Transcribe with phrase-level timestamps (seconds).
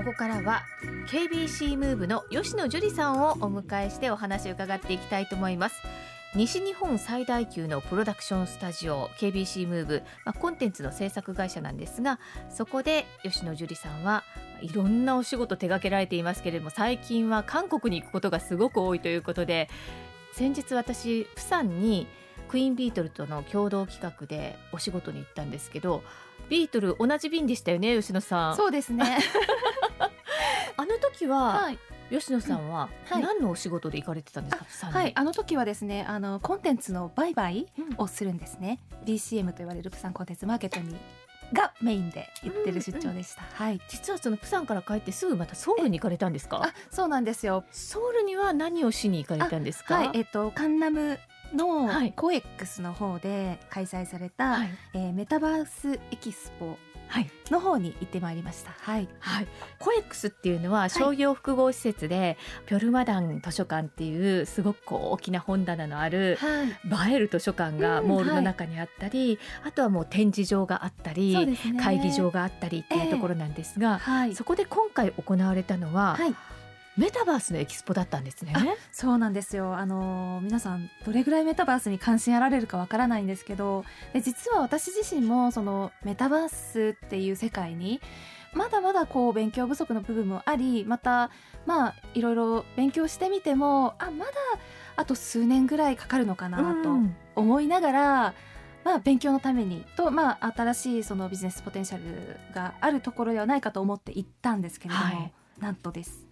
[0.00, 0.62] ここからは
[1.08, 5.82] KBC ムーブの吉野樹里さんをお迎えしてお話を伺っていきたいと思います。
[6.34, 12.18] 西日本最大級のプロダクションスタジオ KBC ムーブ、まあ、コンテンツの制作会社なんですが
[12.48, 14.24] そこで吉野樹里さんは
[14.62, 19.68] いろんなお仕事手掛けられていますけれども最近は韓国に行くことがすごく多いということで
[20.32, 22.06] 先日私プサンに
[22.50, 26.02] クイーンビートルとの共同企画でお仕事に行ったんですけど
[26.48, 28.56] ビートル同じ便でしたよね吉野さん。
[28.56, 29.18] そうですね。
[30.76, 31.78] あの時は、はい。
[32.10, 33.22] 吉野さんははい。
[33.22, 34.96] 何のお仕事で行かれてたんですか、プサンに。
[34.96, 35.12] はい。
[35.14, 37.94] あの時はですねあのコンテンツの売買うん。
[37.98, 38.80] をするんですね。
[39.04, 40.96] BCM と言われるプサンコンテンツマーケットに
[41.52, 43.80] がメインで行ってる出張でした、はい。
[43.88, 46.60] 実はそのプサンから帰ってすぐまたソウルに行かれたんですか？
[46.64, 47.64] あそうなんですよ。
[47.70, 49.94] ソウルには何をしに行かれたんですか？
[49.94, 50.10] はい。
[50.14, 51.18] えっとカンナム
[51.54, 52.12] のはい。
[52.12, 54.70] コエックスの方で開催された、はい。
[54.94, 56.76] えーメタバースエキスポ
[57.08, 57.30] はい。
[57.50, 58.70] の方に行ってまいりました。
[58.78, 59.08] はい。
[59.18, 59.48] はい、
[59.80, 67.10] コエックスっていうのは商業複合施設で、ピョルマダン図書館っていうすごくこう大きな本棚のあるはい。
[67.10, 71.56] 映える図書館がうんモールの中にあったり、あとはもう展示場があったり、ね。
[71.82, 74.36] 会議場があったりっていうところなんですが、はい。
[74.36, 76.34] そこで今回行われたのは、はい
[77.00, 78.52] メタバースのエキスポだったんですね。
[78.92, 79.74] そうなんですよ。
[79.74, 88.02] あのー皆さんどれぐらいメタバースに関心あられるかわからないんですけど、で実は私自身もそのメタバースっていう世界に
[88.52, 91.30] まだまだこう勉強不足の部分もあり、また
[91.64, 94.32] まあいろいろ勉強してみても、あまだ
[94.96, 98.34] あと数年ぐらいかかるのかなとうん思いながら。
[98.82, 106.29] まあ、勉強のためにと、まあ、新しいそのビジネスポテンシャルがあるところではないかと思って行ったんですけれども、はいなんとです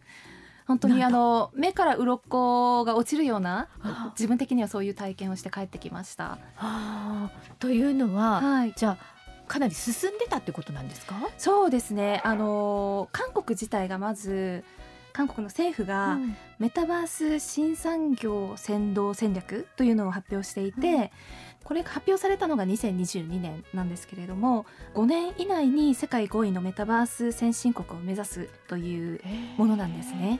[0.68, 4.12] 本当にあの目から鱗が落ちるようなあ。
[4.16, 6.38] 自分的にはそういう体験をして帰ってきました。
[6.58, 7.54] あー。
[7.58, 11.16] というのは、はい、じゃあかなり進んでたってことなんですか？
[11.38, 12.20] そうですね。
[12.22, 14.62] あの韓国自体がまず
[15.18, 16.36] 韓国の政府がうん。
[16.60, 21.10] メタバース新産業先導戦略というのを発表していて、うん。
[21.64, 24.64] これが発表されたのが2022年なんですけれども
[24.94, 29.20] 5年以内に世界5位のメタバース先進国を目指すという
[29.56, 30.38] ものなんですね。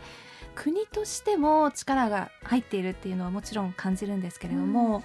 [0.55, 5.03] 国としても力が入っているっていうのはもちろん感じるんですけれども、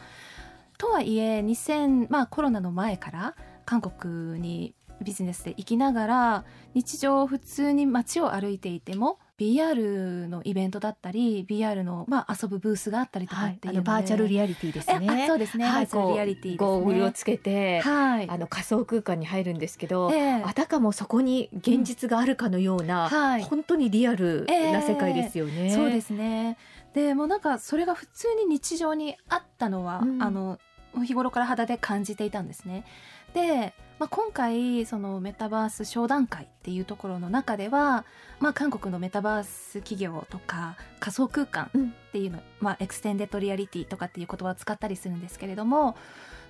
[0.78, 3.36] とはいえ2000、まあ、コロナの前から
[3.66, 6.46] 韓国にビジネスで行きながら
[6.76, 15.24] 日常普通に街を歩いていても BR のイベントだったり BR の、まあ、遊ぶブースがあったりとかはい、っていうので、あのバーチャルリアリティですえね。
[15.24, 16.58] あそうですね、はい、バーチャルリアリティですね。
[16.58, 18.30] ゴーグルをつけて、はい。
[18.30, 20.44] あの仮想空間に入るんですけど、ええ。
[20.44, 23.44] あたかもそこに現実があるかのような、はい。
[23.44, 25.72] 本当にリアルな世界ですよね。
[25.72, 26.58] そうですね。
[26.94, 30.22] でもうなんかそれが普通に日常にあったのは、うん。
[30.22, 30.60] あの
[31.04, 32.86] 日頃から肌で感じていたんですね。
[33.34, 38.06] で、まあ、今回そのメタバース商談会っていうところの中では、
[38.40, 45.96] まあ、韓国のメタバース企業とか仮想空間っていうの、まあ、 extended reality とかっていう言葉を使ったりするんですけれども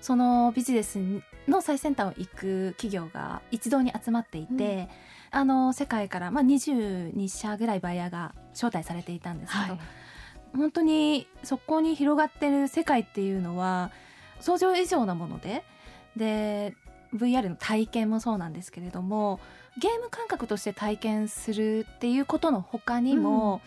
[0.00, 0.98] そのビジネス
[1.48, 4.90] の最先端を行く企業が一堂に集まっていて、
[5.30, 9.80] あの世界から、まあ、22社ぐらいバイヤーが招待されていたんですけど、はい。
[10.54, 13.90] 本当にそこに広がってる世界っていうのは
[14.40, 15.64] 想像以上なもので
[16.16, 16.76] で
[17.14, 19.40] VR の体験もそうなんですけれども
[19.78, 23.60] ゲーム感覚として体験するっていうことの他にも、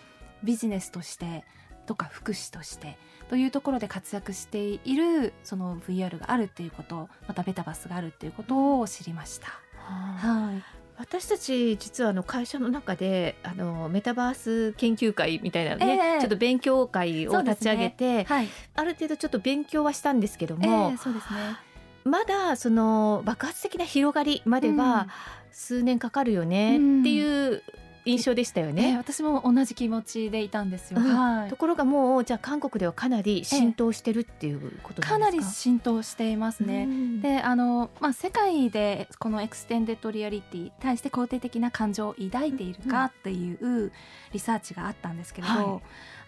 [0.44, 1.44] ビジネスとして
[1.86, 2.98] とか福祉として
[3.30, 9.48] というところで活躍しているその VR があるっていうことまたベタバスがあるっていうことを知りました。
[9.48, 10.48] はあ。
[10.48, 10.64] はい、
[10.98, 16.20] 私たち実はあの会社の中であのメタバース研究会みたいなね、ええ。
[16.20, 21.67] ちょっと勉強会を立ち上げて、はい、ある程度ちょっと勉強はしたんですけどえも、えそうですね。
[22.08, 25.08] まだその爆発的な広がりまでは
[25.52, 27.64] 数年かかるよねうんっていう
[28.06, 28.98] 印象でしたよええね。
[28.98, 31.02] 私も同じ気持ちでいたんですよ。
[31.02, 31.58] うんはいと。
[31.58, 35.60] ころがもうじゃあ韓国ではかなり浸透してるっていうことかなんりなですか？
[35.62, 36.84] 浸透していますね。
[36.84, 43.92] うんであのまあ、世界でこの Extended Reality に対して肯定的な感情を抱いているかっていう
[44.32, 45.82] リサーチがあったんですけれど、はい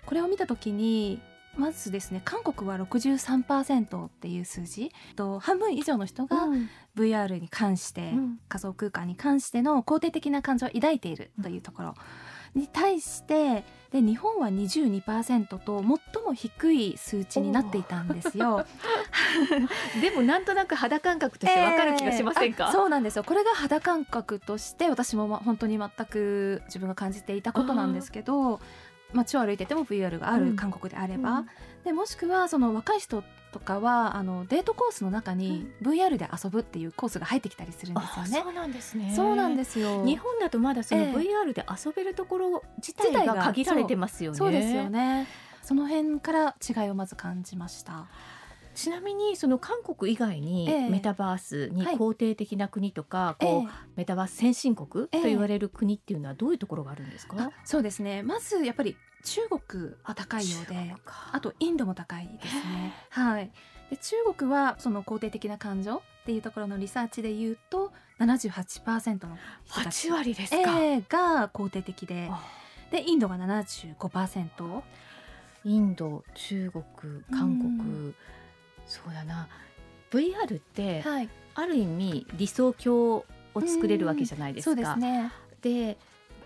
[0.05, 1.21] これを見た時に
[1.59, 4.91] まずですね韓国は63%っていう数字。
[5.15, 6.69] と半分以上の人がうん。
[6.95, 8.39] VR に関して、うん。
[8.49, 11.95] 仮想空間に関しての肯定的な感情を抱いているというところ。
[12.55, 15.83] に対してで日本は22%と
[16.13, 18.65] 最も低い数値になっていたんですよ。
[20.01, 22.65] でもなんとなく肌感覚としてわかる気がしませんか？
[22.65, 22.69] えー。
[22.69, 23.23] あそうなんですよ。
[23.23, 28.59] これが肌感覚として私もま本当に全く自分が感じていたことなんですけど
[29.13, 31.49] 街を歩いてても VR があうんる韓国であれば、うん
[31.83, 38.41] でもしくはその若い人とかはあのデートコースの中に VR で遊ぶっていうコースが入ってきたりするんですよね。
[38.43, 39.13] そうなんですね。
[39.15, 40.05] そうなんですよ。
[40.05, 44.37] 日本だとまだそのええ VR で遊べるところ自体が限られてますよね。
[44.37, 45.25] そうですよね。
[45.61, 48.07] その辺から違いをまず感じました。
[48.79, 57.35] ちなみにその韓国以外にええメタバースにはい肯定的な国とか、こうメタバース先進国とええ言われる国っていうのはどういうところがあるんですか？
[57.37, 58.23] あそうですね。
[58.23, 60.95] まずやっぱり中国は高いようで
[61.33, 62.93] あとインドも高いですね。
[63.09, 63.51] はい。
[63.89, 70.79] で中国はその肯定的な感情っていうところのリサーチで言うと78%の人たち8割ですか。
[70.79, 72.41] ええが肯定的であ
[72.91, 74.81] でインドが75%
[75.65, 76.83] インド、中国、
[77.31, 78.15] 韓国、う
[78.89, 79.47] そうだな。
[80.11, 81.29] VR ってはい。
[81.55, 83.25] ある意味理想郷を
[83.65, 84.75] 作れるわけじゃないですか。
[84.75, 85.31] ですね。
[85.61, 85.97] で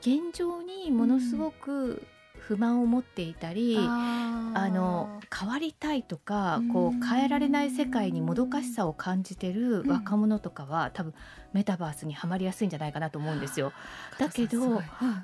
[0.01, 2.05] 現状にものすごく
[2.39, 6.69] 不満を持っていたり、ああの変わりたいとかうん。
[6.73, 11.13] こう変えられない世界にもどかしさを感じてる若者とかは多分
[11.53, 13.71] メタバースにはまりやすいんじゃないかなと思うんですよ。
[14.19, 14.81] だけど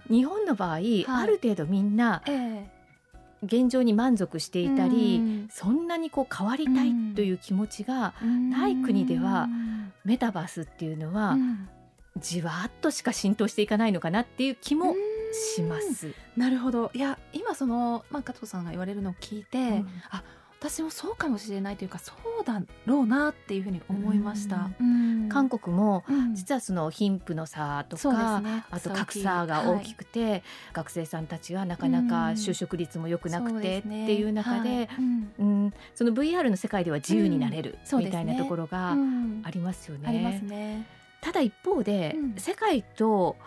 [0.10, 0.80] 日本の場合、あ
[1.25, 2.69] る程度みんなえ
[3.44, 5.47] 現状に満足してえいたり、うん。
[5.50, 11.69] そんなにこう変わりたいという気持ちが、ない国ではうんメタバースっていうのはうん。
[12.18, 14.95] じわっとしか浸透していかないのかなっていう気も
[15.56, 16.13] します。
[16.36, 16.91] なるほど。
[16.94, 19.88] いや今その、まあ、加藤さんが言われるのを聞いて、うん。
[20.09, 20.24] あ
[20.59, 22.11] 私もそうかもしれないというかそ
[22.41, 24.69] うだろうなっていうふうに思いました。
[24.79, 25.29] うん。
[25.29, 26.35] 韓国もうん。
[26.35, 28.65] 実はその貧富の差とか、ね。
[28.69, 34.88] あと格差が大きくて、学生さんたちはなかなか就職率も良くなくてっていう中で、はい。
[35.39, 39.41] うその VR の世界では自由になれるみたいなところがうん。
[39.45, 40.41] ありますよね。
[40.44, 40.85] ね。
[41.21, 42.35] ただ一方で、うん。
[42.38, 43.38] 世界と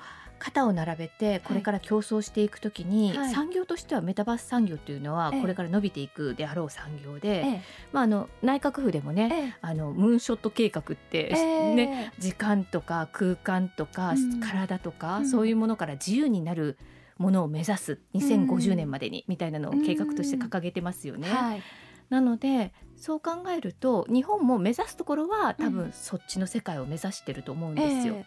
[0.42, 3.32] 肩を並べてこれから競争していくときに、はい。
[3.32, 5.40] 産業としてはメタバース産業っていうのはええ。
[5.40, 7.62] これから伸びていくであろう産業で、え
[7.92, 9.54] まあ、あの内閣府でもね、ええ。
[9.60, 11.74] あのムーンショット計画って、ええ。
[11.76, 14.40] ね、時間とか空間とか、うん。
[14.40, 15.28] 体とか、うん。
[15.28, 16.76] そういうものから自由になる
[17.18, 21.28] ものを目指す2050年までにみたいなのを計画として掲げてますよね。
[21.28, 21.62] はい。
[22.10, 28.16] なのでそう考えると日本も目指すところは多う分そっちの世界を目指してると思うんですよ。
[28.16, 28.24] え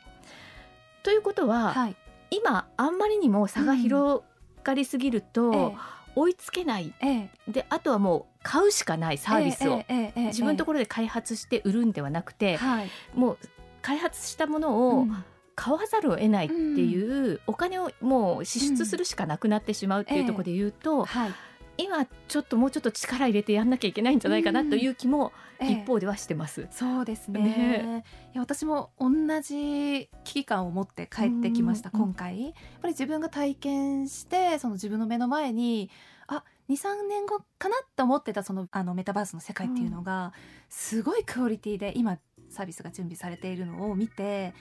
[1.04, 1.96] ということえは、はい
[2.32, 4.24] 今あんまりにも差が広
[4.64, 5.76] がりすぎると、
[6.16, 6.94] 追いつけない。
[7.02, 7.30] ええ。
[7.48, 12.90] であとはもう買うしかないサービスを、ええええええ自分のところで開発して売るんではなくて、はい。
[13.14, 13.38] もう
[13.82, 15.24] 開発したものをうん。
[15.58, 21.34] 買わざるを得ないっていう、お金をもう支出するしかなくなってしまうっていうところで言うと、はい
[21.78, 25.72] 今ちょっともうちょっと力入れてやんなきゃいけないんじゃないかなという気もええ。
[25.72, 26.68] 一方ではしてます。
[26.72, 27.42] そうですね。
[27.42, 28.04] ね。
[28.34, 29.10] いや私も同
[29.42, 32.44] じ危機感を持って帰ってきましたうん今回。
[32.46, 35.90] やっぱり自分が体験してその自分の目の前に
[36.28, 40.34] あ23年後かなって思ってたそのあのメタバースの世界っていうのが、
[40.70, 42.18] すごいクオリティで今
[42.50, 44.54] サービスが準備されているのを見て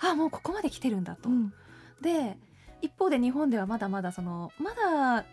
[0.00, 1.28] あもうここまで来てるんだと。
[1.28, 1.52] うん。
[2.00, 2.36] で
[2.82, 5.24] 一方で日本ではまだまだそのまだ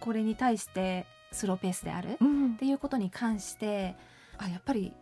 [0.00, 2.52] これに対してスローペースであるうん。
[2.54, 3.96] っていうことに関して
[4.38, 4.92] あやっぱり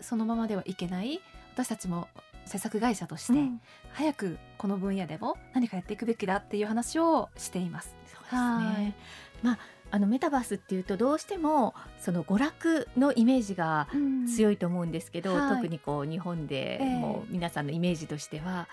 [0.00, 1.20] そのままではいけない。
[1.54, 2.08] 私たちも
[2.44, 3.60] 制作会社として、うん。
[3.92, 7.96] 早くこの分野でも何かやっていくべきだっていう話をしています。
[8.06, 8.84] そうですはい。
[8.84, 8.94] ね。
[9.42, 9.58] まあ
[9.90, 13.88] あのメタバースっていうとどうしてもその娯楽のイメージが
[14.28, 15.56] 強い、いと思うんですけど、はい。
[15.56, 16.98] 特にこう日本でええ。
[16.98, 18.68] もう皆さんのイメージとしては、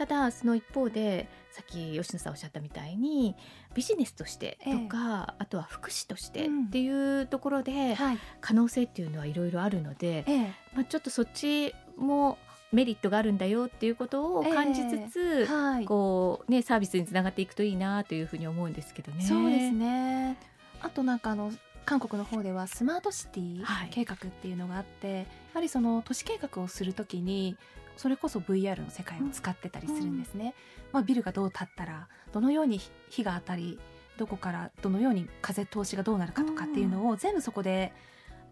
[0.00, 3.36] ただその一方でさっき吉野さんおっしゃったみたいに
[3.74, 6.64] ビジネスとしてとか、あとは福祉としてうん。
[6.64, 8.18] っていうところではい。
[8.40, 10.54] 可能性っていうのはいろいろあるので、ええ。
[10.72, 12.38] まあ、ちょっとそっちも
[12.72, 19.22] メリットがあるんだよっていうことを感じつつ、はい、こうねサービスにつながっていくといいなというふうに思うんですけどね。
[19.22, 20.38] そうですね。
[20.80, 21.52] あとなんかあの
[21.84, 23.88] 韓国の方ではスマートシティはい。
[23.90, 27.58] 計画っていうのがあって、やはりその都市計画をするときに
[28.00, 30.54] それこそ VR の世界を使ってたりするんですね、
[30.90, 32.80] まあ、ビルがどう建ったらどのように
[33.10, 33.78] 火が当たり
[34.16, 37.92] どこからどのように風通しがどうなるかとかっていうのを全部そこで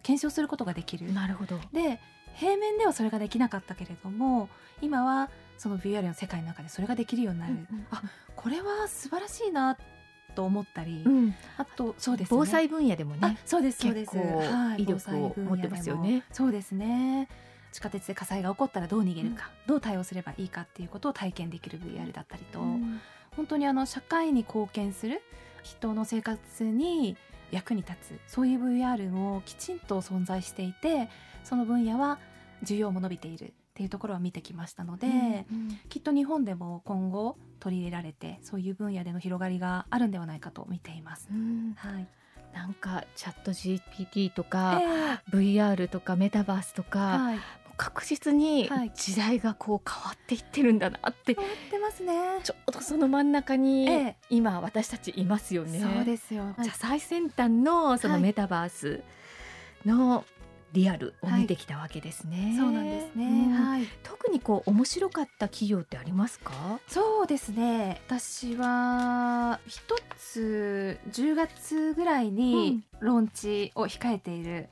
[0.02, 1.10] 検証することができる。
[1.14, 1.58] なるほど。
[1.72, 1.98] で
[2.34, 4.50] 平面ではそれができなかったけれども
[4.82, 7.54] 今はその VR の世界の中でそれができるようになる、
[7.90, 8.02] あ
[8.36, 9.78] これは素晴らしいな
[10.34, 11.34] と思ったり、うん。
[11.56, 12.36] あとそうですね。
[12.38, 13.38] 防災分野でもあね。
[13.46, 16.22] そうですそうです、結構はい、威力を持ってますよね。
[16.32, 17.28] そうですね
[17.72, 23.00] 地下鉄で火災が起こったらどう逃げるか、どう対応すればいいかっていうことを体験できる VR だったりと、うん。
[23.36, 25.22] 本当にあの社会に貢献する
[25.62, 27.16] 人の生活に
[27.52, 31.08] 役に立つそういう VR もきちんと存在していて
[31.44, 32.18] その分野は
[32.64, 35.78] 需要も伸びているっていうところは見てきましたので、うん。
[35.88, 41.28] きっと日本でも今後取り入れられてそういう分野での広がりがあるんではないかと見ています。
[41.30, 41.74] うん。
[41.76, 42.08] はい、
[42.52, 47.38] なんかチャット GPT とか、え VR とかメタバースとか、はい。
[47.76, 48.92] 確実にはい。
[48.94, 52.14] 時代がこう変わっていってるんだなって、変わってますね。
[52.42, 54.16] ちょうどその真ん中にええ。
[54.30, 55.78] 今私たちいますよね。
[55.78, 56.54] そうですよ。
[56.60, 58.22] じゃあ最先端のそのはい。
[58.22, 59.02] メタバース
[59.86, 60.24] の
[60.72, 62.54] リアルを見てきたわけですね。
[62.58, 63.52] そうなんですね、うん。
[63.52, 63.86] はい。
[64.02, 66.80] 特にこう面白かった企業ってありますか？
[66.86, 68.00] そうですね。
[68.06, 74.68] 私は一つ10月ぐらいにローンチを控えている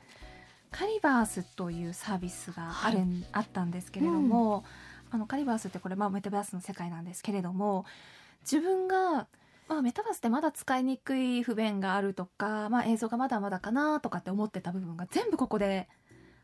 [0.70, 4.64] カリバースというサービスがある、はあったんですけれども、
[5.10, 7.86] あのカリバースってこれまあメタバースの世界なんですけれども
[8.42, 9.26] 自分が
[9.68, 15.88] まあ、メタバースってまだ使いにくい不便があるとか、まあ、映像がまだまだかなとかって思ってた部分が全部ここで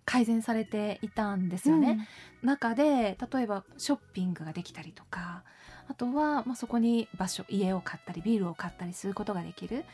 [0.04, 2.08] 改善されていたんですよね。
[2.42, 5.44] 中で例えばショッピングができたりとか
[5.88, 9.84] あとは、まあ、そこに場所家を買ったりビルを買ったりすることができる。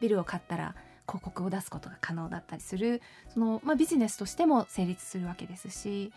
[0.00, 0.76] ビルを買ったら
[1.08, 3.02] 広告を出すことが可能だったりする。
[3.28, 6.12] その、まあ、ビジネスとしても成立するわけですし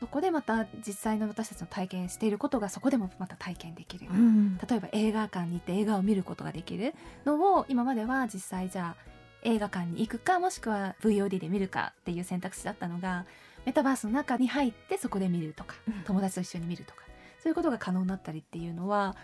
[0.00, 4.06] そこでまた実際の私たちの体験していることがそこでもまた体験できる。
[4.10, 9.10] うん例えば映画館に行って映画を見ることができるのを今までは実際じゃあ
[9.42, 13.26] 映画館に行くかもしくは VOD で見るかっていう選択肢だったのが
[13.64, 17.02] メタバースの中に入ってそこで見るとかうん友達と一緒に見るとか
[17.42, 19.16] そういうことが可能になったりっていうのは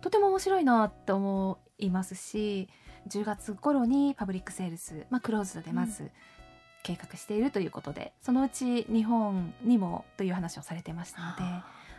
[0.00, 2.68] とても面白いなと思いますし
[3.08, 6.10] 10月頃にパブリックセールス、まあ、クローズドでまず
[6.84, 11.42] 計画しているということで、そのうち日本にもという話をされてましたので。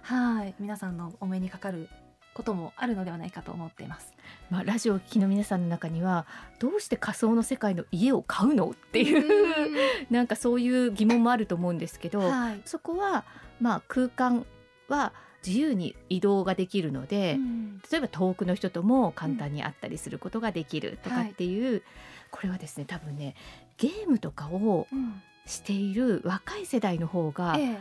[0.06, 1.90] はい、皆さんのお目にかかる
[2.36, 4.14] こともあるのではないかと思っています。
[4.52, 6.28] まあ、ラジオを聴きの皆さんの中には
[6.60, 9.74] どうして仮想の世界の家を買うのっていう
[10.12, 13.26] なんかそういう疑問もあると思うんですけど、はい、そこは
[13.60, 14.46] まあ空間
[14.90, 15.12] は
[15.46, 17.82] 自由に移動ができるので、うん。
[17.92, 21.82] 例えば遠くの人とも簡単に会ったりすることができるとかはいっていう、
[22.30, 23.36] これはですね多分ね
[23.78, 27.78] ゲームとかをうんしている若い世代の方がええ、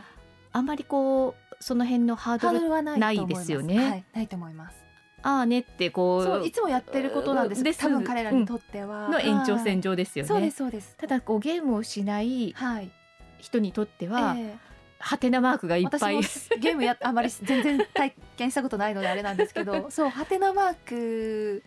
[0.51, 4.85] あんまりこうその辺のハードルはないですよねはい、ないと思います。
[5.23, 7.63] ああねってこそういつもやってることなんです。
[7.63, 10.27] です多分彼らにとっては、うの延長線上、上ですよね。
[10.27, 10.95] そうですそうです。
[10.97, 12.91] ただこうゲームをしないはい。
[13.39, 21.63] 人にとっては、ええハテナマークがいっぱい私も ゲームやあまり全然体験したことないのであれなんですけど、 そうハテナマーク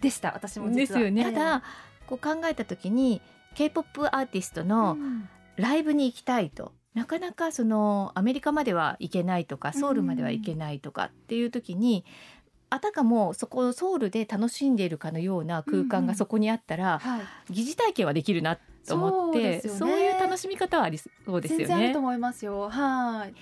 [0.00, 0.32] でした。
[0.34, 1.22] 私も実はですよね。
[1.26, 1.62] ええただ
[2.06, 3.22] こう考えた時に
[3.54, 6.72] K-POP アーティストのうんライブに行きたいと。
[6.94, 12.04] なかなかそのアメリカまでは行けないとかソウルまでは行けないとかっていう時に、
[12.70, 17.52] あたかもそこソウルで楽しんでいるかのような空間がそこにあったら、はい。
[17.52, 21.98] 疑似体験はできるなと思ってそうねいう楽しみ方はありそうですよ全然あるねと。
[22.00, 22.68] 思いますよ。
[22.68, 23.34] はい。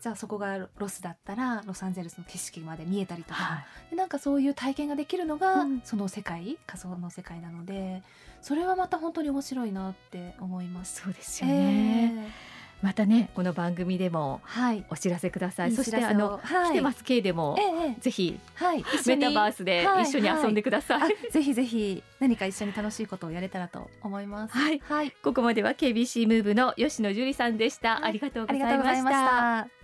[0.00, 8.02] じゃあそこがロスだったらロサンゼルスの景色まで見えたりとか、はいでなんかそういう体験ができるのが、うんその世界仮想の世界なので
[8.42, 11.02] それはまた本当に面白いなって思います。
[11.02, 12.50] そうですよね、ええ。
[12.82, 14.84] またねこの番組でもはい。
[14.88, 15.70] お知らせください。
[15.70, 16.70] いいそしてあの、はい。
[16.70, 18.00] 来てます K でも、ええええ。
[18.00, 18.84] ぜひはい。
[19.06, 20.04] メタバースではい。
[20.04, 24.56] 一緒に遊んでください、あぜひぜひ何か一緒に楽しいことをやれたらと思います。
[24.56, 24.80] はい。
[24.80, 25.10] はい。
[25.22, 28.04] ここまでは KBC ムーブの吉野樹里さんでした、はい。
[28.04, 29.79] ありがとうございました。